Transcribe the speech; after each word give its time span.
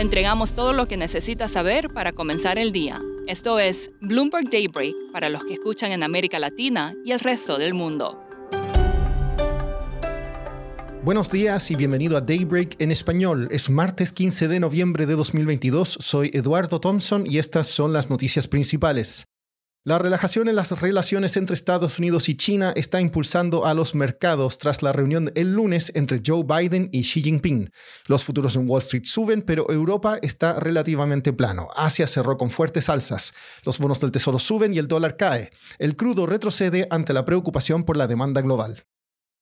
Le 0.00 0.04
entregamos 0.04 0.52
todo 0.52 0.72
lo 0.72 0.88
que 0.88 0.96
necesita 0.96 1.46
saber 1.46 1.90
para 1.90 2.12
comenzar 2.12 2.58
el 2.58 2.72
día. 2.72 3.02
Esto 3.26 3.58
es 3.58 3.92
Bloomberg 4.00 4.48
Daybreak 4.48 4.94
para 5.12 5.28
los 5.28 5.44
que 5.44 5.52
escuchan 5.52 5.92
en 5.92 6.02
América 6.02 6.38
Latina 6.38 6.94
y 7.04 7.12
el 7.12 7.20
resto 7.20 7.58
del 7.58 7.74
mundo. 7.74 8.18
Buenos 11.04 11.30
días 11.30 11.70
y 11.70 11.76
bienvenido 11.76 12.16
a 12.16 12.22
Daybreak 12.22 12.80
en 12.80 12.92
español. 12.92 13.48
Es 13.50 13.68
martes 13.68 14.12
15 14.12 14.48
de 14.48 14.60
noviembre 14.60 15.04
de 15.04 15.16
2022. 15.16 15.98
Soy 16.00 16.30
Eduardo 16.32 16.80
Thompson 16.80 17.26
y 17.26 17.36
estas 17.36 17.66
son 17.66 17.92
las 17.92 18.08
noticias 18.08 18.48
principales. 18.48 19.26
La 19.82 19.98
relajación 19.98 20.46
en 20.46 20.56
las 20.56 20.78
relaciones 20.78 21.38
entre 21.38 21.54
Estados 21.54 21.98
Unidos 21.98 22.28
y 22.28 22.36
China 22.36 22.70
está 22.76 23.00
impulsando 23.00 23.64
a 23.64 23.72
los 23.72 23.94
mercados 23.94 24.58
tras 24.58 24.82
la 24.82 24.92
reunión 24.92 25.32
el 25.34 25.54
lunes 25.54 25.90
entre 25.94 26.20
Joe 26.24 26.44
Biden 26.44 26.90
y 26.92 27.00
Xi 27.00 27.22
Jinping. 27.22 27.70
Los 28.06 28.22
futuros 28.22 28.56
en 28.56 28.68
Wall 28.68 28.82
Street 28.82 29.04
suben, 29.06 29.40
pero 29.40 29.70
Europa 29.70 30.18
está 30.20 30.60
relativamente 30.60 31.32
plano. 31.32 31.68
Asia 31.74 32.06
cerró 32.06 32.36
con 32.36 32.50
fuertes 32.50 32.90
alzas. 32.90 33.32
Los 33.64 33.78
bonos 33.78 34.00
del 34.00 34.12
tesoro 34.12 34.38
suben 34.38 34.74
y 34.74 34.78
el 34.78 34.86
dólar 34.86 35.16
cae. 35.16 35.48
El 35.78 35.96
crudo 35.96 36.26
retrocede 36.26 36.86
ante 36.90 37.14
la 37.14 37.24
preocupación 37.24 37.84
por 37.84 37.96
la 37.96 38.06
demanda 38.06 38.42
global. 38.42 38.84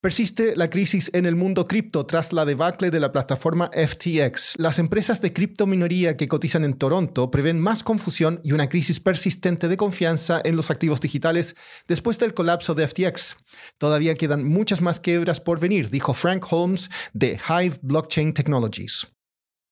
Persiste 0.00 0.54
la 0.54 0.70
crisis 0.70 1.10
en 1.12 1.26
el 1.26 1.34
mundo 1.34 1.66
cripto 1.66 2.06
tras 2.06 2.32
la 2.32 2.44
debacle 2.44 2.92
de 2.92 3.00
la 3.00 3.10
plataforma 3.10 3.68
FTX. 3.74 4.54
Las 4.56 4.78
empresas 4.78 5.20
de 5.20 5.32
criptominoría 5.32 6.16
que 6.16 6.28
cotizan 6.28 6.64
en 6.64 6.74
Toronto 6.74 7.32
prevén 7.32 7.58
más 7.58 7.82
confusión 7.82 8.40
y 8.44 8.52
una 8.52 8.68
crisis 8.68 9.00
persistente 9.00 9.66
de 9.66 9.76
confianza 9.76 10.40
en 10.44 10.54
los 10.54 10.70
activos 10.70 11.00
digitales 11.00 11.56
después 11.88 12.20
del 12.20 12.32
colapso 12.32 12.76
de 12.76 12.86
FTX. 12.86 13.38
Todavía 13.78 14.14
quedan 14.14 14.44
muchas 14.44 14.82
más 14.82 15.00
quiebras 15.00 15.40
por 15.40 15.58
venir, 15.58 15.90
dijo 15.90 16.14
Frank 16.14 16.46
Holmes 16.48 16.90
de 17.12 17.40
Hive 17.48 17.80
Blockchain 17.82 18.34
Technologies. 18.34 19.17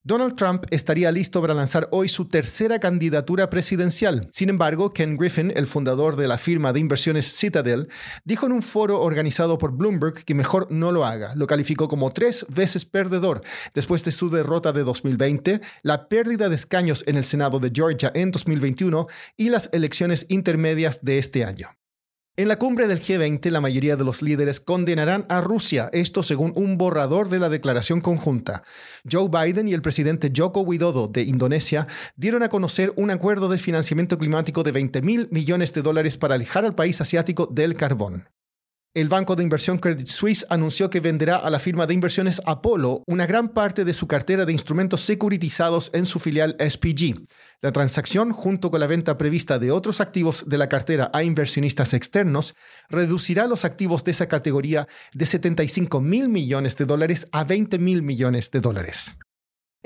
Donald 0.07 0.37
Trump 0.37 0.67
estaría 0.71 1.11
listo 1.11 1.41
para 1.41 1.53
lanzar 1.53 1.89
hoy 1.91 2.09
su 2.09 2.29
tercera 2.29 2.79
candidatura 2.79 3.51
presidencial. 3.51 4.29
Sin 4.31 4.51
embargo, 4.51 4.91
Ken 4.91 5.17
Griffin, 5.17 5.53
el 5.57 5.67
fundador 5.67 6.15
de 6.15 6.29
la 6.29 6.39
firma 6.39 6.73
de 6.73 6.79
inversiones 6.79 7.37
Citadel, 7.37 7.89
dijo 8.25 8.47
en 8.47 8.53
un 8.53 8.63
foro 8.63 9.03
organizado 9.03 9.59
por 9.59 9.73
Bloomberg 9.73 10.25
que 10.25 10.37
mejor 10.37 10.69
no 10.71 10.93
lo 10.93 11.05
haga. 11.05 11.35
Lo 11.35 11.49
calificó 11.49 11.89
como 11.89 12.13
tres 12.13 12.47
veces 12.49 12.85
perdedor 12.85 13.43
después 13.75 14.05
de 14.05 14.13
su 14.13 14.31
derrota 14.31 14.73
de 14.73 14.85
2020, 14.85 15.61
la 15.83 16.09
pérdida 16.09 16.49
de 16.49 16.55
escaños 16.55 17.03
en 17.09 17.17
el 17.17 17.25
Senado 17.25 17.59
de 17.59 17.73
Georgia 17.75 18.13
en 18.15 18.31
2021 18.31 19.09
y 19.37 19.49
las 19.49 19.71
elecciones 19.73 20.27
intermedias 20.29 21.05
de 21.05 21.19
este 21.19 21.45
año. 21.45 21.71
En 22.39 22.49
la 22.49 22.59
cumbre 22.59 22.87
del 22.87 23.01
G20, 23.01 23.49
la 23.49 23.63
mayoría 23.63 23.97
de 23.97 24.05
los 24.05 24.21
líderes 24.21 24.61
condenarán 24.61 25.25
a 25.31 25.41
Rusia, 25.41 25.89
esto 25.95 26.23
según 26.23 26.53
un 26.55 26.77
borrador 26.77 27.31
de 27.31 27.39
la 27.39 27.49
declaración 27.49 28.03
conjunta. 28.03 28.63
Joe 29.11 29.31
Biden 29.31 29.69
y 29.69 29.73
el 29.73 29.81
presidente 29.81 30.31
Joko 30.37 30.61
Widodo 30.61 31.09
de 31.09 31.23
Indonesia 31.23 31.87
dieron 32.15 32.43
a 32.43 32.51
conocer 32.51 32.93
un 32.97 33.11
acuerdo 33.11 33.49
de 33.49 33.57
financiamiento 33.57 34.19
climático 34.19 34.65
de 34.65 34.73
20 34.73 35.01
mil 35.01 35.29
millones 35.31 35.73
de 35.73 35.81
dólares 35.81 36.19
para 36.19 36.35
alejar 36.35 36.67
al 36.67 36.75
país 36.75 37.01
asiático 37.01 37.47
del 37.47 37.75
carbón. 37.75 38.29
El 38.97 39.11
banco 39.11 39.37
de 39.37 39.43
inversión 39.43 39.77
Credit 39.77 40.07
Suisse 40.07 40.47
anunció 40.49 40.89
que 40.89 41.01
venderá 41.01 41.37
a 41.37 41.51
la 41.51 41.59
firma 41.59 41.87
de 41.87 41.93
inversiones 41.93 42.41
Apollo 42.47 43.03
una 43.07 43.27
gran 43.27 43.51
parte 43.51 43.85
de 43.85 43.93
su 43.93 44.07
cartera 44.07 44.47
de 44.47 44.55
instrumentos 44.55 45.03
securitizados 45.03 45.91
en 45.93 46.07
su 46.07 46.19
filial 46.19 46.57
SPG. 46.59 47.27
La 47.61 47.73
transacción, 47.73 48.33
junto 48.33 48.71
con 48.71 48.81
la 48.81 48.87
venta 48.87 49.19
prevista 49.19 49.59
de 49.59 49.71
otros 49.71 50.01
activos 50.01 50.49
de 50.49 50.57
la 50.57 50.71
cartera 50.71 51.11
a 51.13 51.23
inversionistas 51.25 51.93
externos, 51.93 52.55
reducirá 52.89 53.47
los 53.47 53.67
activos 53.67 54.03
de 54.03 54.13
esa 54.13 54.29
categoría 54.29 54.89
de 55.13 55.27
75 55.27 56.01
mil 56.01 56.31
millones 56.31 56.75
de 56.79 56.87
dólares 56.87 57.29
a 57.33 57.45
20 57.45 57.79
mil 57.79 58.03
millones 58.03 58.51
de 58.51 58.61
dólares. 58.63 59.15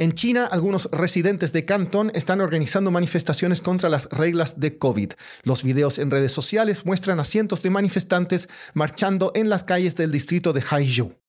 En 0.00 0.14
China, 0.14 0.48
algunos 0.50 0.88
residentes 0.92 1.52
de 1.52 1.66
Cantón 1.66 2.10
están 2.14 2.40
organizando 2.40 2.90
manifestaciones 2.90 3.60
contra 3.60 3.90
las 3.90 4.08
reglas 4.08 4.58
de 4.58 4.78
COVID. 4.78 5.12
Los 5.42 5.62
videos 5.62 5.98
en 5.98 6.10
redes 6.10 6.32
sociales 6.32 6.86
muestran 6.86 7.20
a 7.20 7.24
cientos 7.24 7.60
de 7.62 7.68
manifestantes 7.68 8.48
marchando 8.72 9.30
en 9.34 9.50
las 9.50 9.62
calles 9.62 9.96
del 9.96 10.10
distrito 10.10 10.54
de 10.54 10.64
Haizhou. 10.70 11.20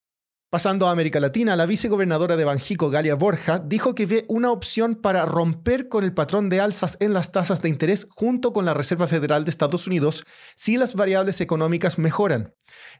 Pasando 0.51 0.85
a 0.85 0.91
América 0.91 1.22
Latina, 1.22 1.56
la 1.56 1.66
vicegobernadora 1.66 2.35
de 2.35 2.44
Banjico, 2.44 2.89
Galia 2.89 3.16
Borja, 3.16 3.59
dijo 3.59 3.95
que 3.95 4.06
ve 4.06 4.25
una 4.28 4.51
opción 4.51 4.95
para 4.95 5.25
romper 5.25 5.88
con 5.88 6.03
el 6.03 6.13
patrón 6.13 6.50
de 6.50 6.59
alzas 6.59 6.97
en 7.00 7.13
las 7.13 7.31
tasas 7.31 7.62
de 7.62 7.69
interés 7.69 8.06
junto 8.09 8.51
con 8.51 8.66
la 8.66 8.73
Reserva 8.73 9.07
Federal 9.07 9.45
de 9.45 9.50
Estados 9.50 9.88
Unidos 9.88 10.25
si 10.57 10.75
las 10.75 10.94
variables 10.95 11.40
económicas 11.40 11.97
mejoran. 11.97 12.53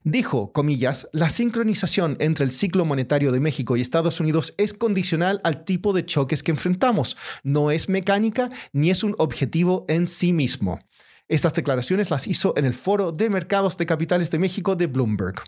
Dijo, 0.06 0.54
comillas, 0.54 1.10
la 1.12 1.28
sincronización 1.28 2.16
entre 2.22 2.46
el 2.46 2.52
ciclo 2.52 2.86
monetario 2.86 3.34
de 3.34 3.42
México 3.42 3.76
y 3.76 3.82
Estados 3.82 4.22
Unidos 4.22 4.54
es 4.58 4.74
condicional 4.74 5.42
al 5.44 5.66
tipo 5.66 5.92
de 5.92 6.06
choques 6.06 6.44
que 6.44 6.52
enfrentamos. 6.52 7.18
No 7.44 7.70
es 7.70 7.90
mecánica 7.90 8.48
ni 8.72 8.92
es 8.92 9.04
un 9.04 9.14
objetivo 9.18 9.84
en 9.90 10.08
sí 10.08 10.32
mismo. 10.32 10.80
Estas 11.28 11.52
declaraciones 11.52 12.12
las 12.12 12.28
hizo 12.28 12.54
en 12.56 12.64
el 12.64 12.74
Foro 12.74 13.12
de 13.12 13.30
Mercados 13.30 13.76
de 13.76 13.86
Capitales 13.86 14.32
de 14.32 14.40
México 14.40 14.78
de 14.78 14.88
Bloomberg. 14.88 15.44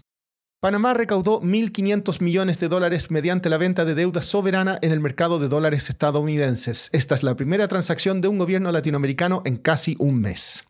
Panamá 0.63 0.93
recaudó 0.93 1.41
1.500 1.41 2.21
millones 2.21 2.57
de 2.57 2.69
dólares 2.69 3.11
mediante 3.11 3.49
la 3.49 3.57
venta 3.57 3.83
de 3.83 3.95
deuda 3.95 4.21
soberana 4.21 4.79
en 4.81 4.93
el 4.93 5.01
mercado 5.01 5.37
de 5.37 5.49
dólares 5.49 5.89
estadounidenses. 5.89 6.89
Esta 6.93 7.15
es 7.15 7.23
la 7.23 7.35
primera 7.35 7.67
transacción 7.67 8.21
de 8.21 8.29
un 8.29 8.37
gobierno 8.37 8.71
latinoamericano 8.71 9.41
en 9.43 9.57
casi 9.57 9.97
un 9.99 10.21
mes. 10.21 10.63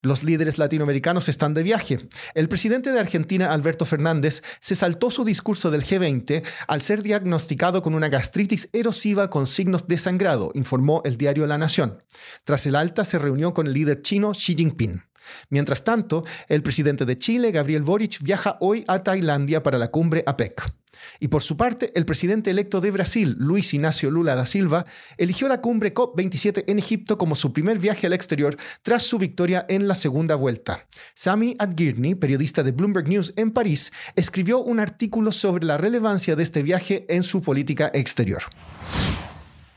Los 0.00 0.24
líderes 0.24 0.56
latinoamericanos 0.56 1.28
están 1.28 1.52
de 1.52 1.64
viaje. 1.64 2.08
El 2.32 2.48
presidente 2.48 2.92
de 2.92 2.98
Argentina, 2.98 3.52
Alberto 3.52 3.84
Fernández, 3.84 4.42
se 4.58 4.74
saltó 4.74 5.10
su 5.10 5.22
discurso 5.22 5.70
del 5.70 5.84
G20 5.84 6.42
al 6.66 6.80
ser 6.80 7.02
diagnosticado 7.02 7.82
con 7.82 7.94
una 7.94 8.08
gastritis 8.08 8.70
erosiva 8.72 9.28
con 9.28 9.46
signos 9.46 9.86
de 9.86 9.98
sangrado, 9.98 10.50
informó 10.54 11.02
el 11.04 11.18
diario 11.18 11.46
La 11.46 11.58
Nación. 11.58 12.02
Tras 12.44 12.64
el 12.64 12.74
alta, 12.74 13.04
se 13.04 13.18
reunió 13.18 13.52
con 13.52 13.66
el 13.66 13.74
líder 13.74 14.00
chino 14.00 14.32
Xi 14.32 14.54
Jinping. 14.54 15.05
Mientras 15.50 15.84
tanto, 15.84 16.24
el 16.48 16.62
presidente 16.62 17.04
de 17.04 17.18
Chile, 17.18 17.52
Gabriel 17.52 17.82
Boric, 17.82 18.20
viaja 18.22 18.56
hoy 18.60 18.84
a 18.88 19.02
Tailandia 19.02 19.62
para 19.62 19.78
la 19.78 19.88
cumbre 19.88 20.22
APEC. 20.26 20.72
Y 21.20 21.28
por 21.28 21.42
su 21.42 21.56
parte, 21.56 21.92
el 21.94 22.04
presidente 22.04 22.50
electo 22.50 22.80
de 22.80 22.90
Brasil, 22.90 23.36
Luis 23.38 23.72
Ignacio 23.74 24.10
Lula 24.10 24.34
da 24.34 24.46
Silva, 24.46 24.86
eligió 25.16 25.48
la 25.48 25.60
cumbre 25.60 25.94
COP27 25.94 26.64
en 26.66 26.78
Egipto 26.78 27.18
como 27.18 27.34
su 27.34 27.52
primer 27.52 27.78
viaje 27.78 28.06
al 28.06 28.12
exterior 28.12 28.56
tras 28.82 29.02
su 29.04 29.18
victoria 29.18 29.66
en 29.68 29.88
la 29.88 29.94
segunda 29.94 30.34
vuelta. 30.34 30.86
Sami 31.14 31.56
Adgirni, 31.58 32.14
periodista 32.14 32.62
de 32.62 32.72
Bloomberg 32.72 33.08
News 33.08 33.32
en 33.36 33.50
París, 33.50 33.92
escribió 34.14 34.58
un 34.60 34.80
artículo 34.80 35.32
sobre 35.32 35.66
la 35.66 35.78
relevancia 35.78 36.36
de 36.36 36.42
este 36.42 36.62
viaje 36.62 37.06
en 37.08 37.22
su 37.22 37.42
política 37.42 37.90
exterior. 37.94 38.42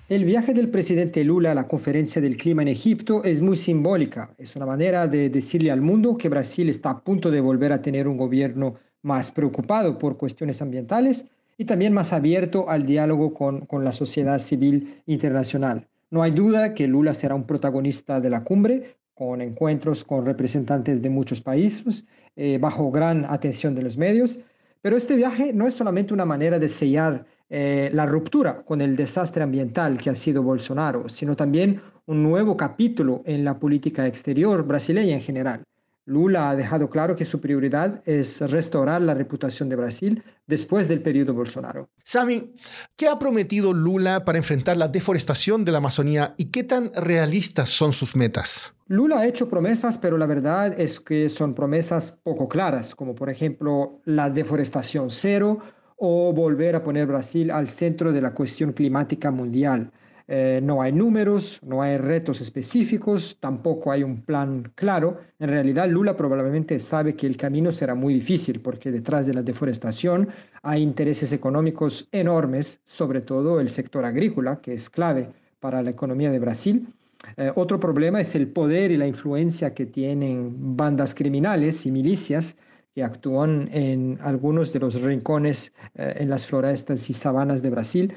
El 0.09 0.25
viaje 0.25 0.55
del 0.55 0.69
presidente 0.69 1.23
Lula 1.23 1.51
a 1.51 1.53
la 1.53 1.67
conferencia 1.67 2.19
del 2.19 2.35
clima 2.35 2.63
en 2.63 2.67
Egipto 2.69 3.23
es 3.23 3.41
muy 3.41 3.57
simbólica. 3.57 4.33
Es 4.39 4.55
una 4.55 4.65
manera 4.65 5.05
de 5.05 5.29
decirle 5.29 5.69
al 5.69 5.81
mundo 5.81 6.17
que 6.17 6.29
Brasil 6.29 6.67
está 6.67 6.89
a 6.89 6.99
punto 6.99 7.29
de 7.29 7.39
volver 7.39 7.71
a 7.71 7.83
tener 7.83 8.07
un 8.07 8.17
gobierno 8.17 8.73
más 9.03 9.29
preocupado 9.29 9.99
por 9.99 10.17
cuestiones 10.17 10.63
ambientales 10.63 11.25
y 11.59 11.65
también 11.65 11.93
más 11.93 12.11
abierto 12.11 12.71
al 12.71 12.87
diálogo 12.87 13.35
con, 13.35 13.67
con 13.67 13.83
la 13.83 13.91
sociedad 13.91 14.39
civil 14.39 14.99
internacional. 15.05 15.85
No 16.09 16.23
hay 16.23 16.31
duda 16.31 16.73
que 16.73 16.87
Lula 16.87 17.13
será 17.13 17.35
un 17.35 17.43
protagonista 17.43 18.19
de 18.19 18.31
la 18.31 18.43
cumbre, 18.43 18.95
con 19.13 19.43
encuentros 19.43 20.03
con 20.03 20.25
representantes 20.25 21.03
de 21.03 21.09
muchos 21.11 21.39
países, 21.39 22.07
eh, 22.35 22.57
bajo 22.59 22.89
gran 22.89 23.25
atención 23.29 23.75
de 23.75 23.83
los 23.83 23.95
medios. 23.95 24.39
Pero 24.81 24.97
este 24.97 25.15
viaje 25.15 25.53
no 25.53 25.67
es 25.67 25.75
solamente 25.75 26.15
una 26.15 26.25
manera 26.25 26.57
de 26.57 26.67
sellar 26.67 27.25
eh, 27.49 27.89
la 27.93 28.05
ruptura 28.05 28.63
con 28.63 28.81
el 28.81 28.95
desastre 28.95 29.43
ambiental 29.43 29.99
que 29.99 30.09
ha 30.09 30.15
sido 30.15 30.43
Bolsonaro, 30.43 31.09
sino 31.09 31.35
también 31.35 31.81
un 32.05 32.23
nuevo 32.23 32.55
capítulo 32.55 33.21
en 33.25 33.43
la 33.43 33.59
política 33.59 34.05
exterior 34.05 34.63
brasileña 34.63 35.15
en 35.15 35.21
general. 35.21 35.63
Lula 36.09 36.49
ha 36.49 36.55
dejado 36.55 36.89
claro 36.89 37.15
que 37.15 37.23
su 37.23 37.39
prioridad 37.39 38.01
es 38.03 38.41
restaurar 38.41 38.99
la 39.01 39.13
reputación 39.13 39.69
de 39.69 39.75
Brasil 39.75 40.23
después 40.47 40.87
del 40.87 41.03
periodo 41.03 41.35
Bolsonaro. 41.35 41.89
Sami, 42.03 42.55
¿qué 42.95 43.07
ha 43.07 43.19
prometido 43.19 43.73
Lula 43.73 44.25
para 44.25 44.39
enfrentar 44.39 44.75
la 44.75 44.87
deforestación 44.87 45.63
de 45.63 45.71
la 45.71 45.77
Amazonía 45.77 46.33
y 46.35 46.45
qué 46.45 46.63
tan 46.63 46.91
realistas 46.95 47.69
son 47.69 47.93
sus 47.93 48.15
metas? 48.15 48.73
Lula 48.87 49.19
ha 49.19 49.27
hecho 49.27 49.47
promesas, 49.47 49.99
pero 49.99 50.17
la 50.17 50.25
verdad 50.25 50.79
es 50.79 50.99
que 50.99 51.29
son 51.29 51.53
promesas 51.53 52.17
poco 52.23 52.49
claras, 52.49 52.95
como 52.95 53.13
por 53.13 53.29
ejemplo 53.29 54.01
la 54.03 54.31
deforestación 54.31 55.11
cero 55.11 55.59
o 55.99 56.33
volver 56.33 56.75
a 56.75 56.83
poner 56.83 57.05
Brasil 57.05 57.51
al 57.51 57.67
centro 57.67 58.11
de 58.11 58.21
la 58.21 58.33
cuestión 58.33 58.73
climática 58.73 59.31
mundial. 59.31 59.91
Eh, 60.31 60.61
no 60.63 60.81
hay 60.81 60.91
números, 60.91 61.59
no 61.65 61.81
hay 61.81 61.97
retos 61.97 62.39
específicos, 62.39 63.37
tampoco 63.39 63.91
hay 63.91 64.03
un 64.03 64.21
plan 64.21 64.71
claro. 64.75 65.17
En 65.39 65.49
realidad, 65.49 65.89
Lula 65.89 66.15
probablemente 66.15 66.79
sabe 66.79 67.15
que 67.15 67.25
el 67.25 67.35
camino 67.35 67.71
será 67.71 67.95
muy 67.95 68.13
difícil 68.13 68.61
porque 68.61 68.91
detrás 68.91 69.25
de 69.25 69.33
la 69.33 69.41
deforestación 69.41 70.29
hay 70.61 70.83
intereses 70.83 71.33
económicos 71.33 72.07
enormes, 72.11 72.79
sobre 72.83 73.21
todo 73.21 73.59
el 73.59 73.69
sector 73.69 74.05
agrícola, 74.05 74.61
que 74.61 74.75
es 74.75 74.89
clave 74.89 75.29
para 75.59 75.81
la 75.81 75.89
economía 75.89 76.29
de 76.29 76.39
Brasil. 76.39 76.87
Eh, 77.35 77.51
otro 77.55 77.79
problema 77.79 78.21
es 78.21 78.35
el 78.35 78.47
poder 78.47 78.91
y 78.91 78.97
la 78.97 79.07
influencia 79.07 79.73
que 79.73 79.87
tienen 79.87 80.77
bandas 80.77 81.15
criminales 81.15 81.87
y 81.87 81.91
milicias 81.91 82.55
actúan 83.01 83.69
en 83.71 84.17
algunos 84.21 84.73
de 84.73 84.79
los 84.79 85.01
rincones 85.01 85.73
eh, 85.95 86.15
en 86.17 86.29
las 86.29 86.45
florestas 86.45 87.09
y 87.09 87.13
sabanas 87.13 87.61
de 87.61 87.69
Brasil 87.69 88.13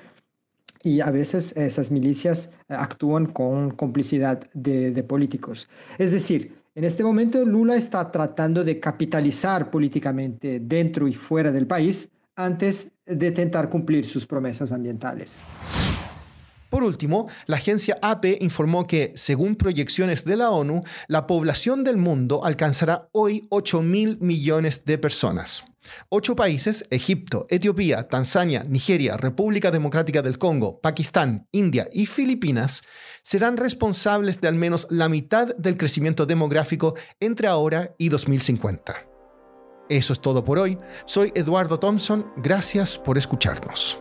y 0.83 1.01
a 1.01 1.11
veces 1.11 1.57
esas 1.57 1.91
milicias 1.91 2.53
eh, 2.69 2.75
actúan 2.75 3.27
con 3.27 3.71
complicidad 3.71 4.51
de, 4.53 5.03
políticos. 5.03 5.69
Es 5.99 6.13
decir, 6.13 6.57
en 6.75 6.85
este 6.85 7.05
momento 7.05 7.45
Lula 7.45 7.77
está 7.77 8.11
tratando 8.11 8.65
de 8.65 8.81
capitalizar 8.81 9.71
políticamente 9.71 10.61
dentro 10.61 11.07
y 11.07 11.13
fuera 11.13 11.53
del 11.53 11.67
país 11.67 12.09
antes 12.35 12.91
de 13.05 13.27
intentar 13.27 13.69
cumplir 13.69 14.07
sus 14.07 14.27
promesas 14.27 14.73
ambientales. 14.73 15.45
Por 16.73 16.85
último, 16.85 17.29
la 17.45 17.57
agencia 17.57 17.99
AP 18.01 18.25
informó 18.41 18.87
que, 18.87 19.13
según 19.15 19.57
proyecciones 19.57 20.25
de 20.25 20.37
la 20.37 20.49
ONU, 20.49 20.83
la 21.07 21.27
población 21.27 21.85
del 21.85 21.99
mundo 21.99 22.47
alcanzará 22.47 23.11
hoy 23.13 23.47
8 23.51 23.83
mil 23.83 24.17
millones 24.23 24.87
de 24.87 24.97
personas. 24.97 25.67
Ocho 26.09 26.35
países, 26.35 26.87
Egipto, 26.89 27.47
Etiopía, 27.51 28.09
Tanzania, 28.09 28.65
Nigeria, 28.67 29.19
República 29.19 29.71
Democrática 29.71 30.23
del 30.23 30.39
Congo, 30.39 30.81
Pakistán, 30.81 31.47
India 31.53 31.91
y 31.93 32.07
Filipinas, 32.07 32.85
serán 33.23 33.59
responsables 33.59 34.41
de 34.41 34.49
al 34.49 34.55
menos 34.55 34.87
la 34.89 35.11
mitad 35.11 35.55
del 35.57 35.77
crecimiento 35.77 36.25
demográfico 36.25 36.95
entre 37.21 37.49
ahora 37.49 37.95
y 37.99 38.09
2050. 38.09 38.97
Eso 39.91 40.15
es 40.15 40.21
todo 40.23 40.43
por 40.43 40.59
hoy. 40.59 40.79
Soy 41.05 41.33
Eduardo 41.35 41.79
Thompson. 41.79 42.33
Gracias 42.39 42.97
por 42.97 43.19
escucharnos. 43.19 44.01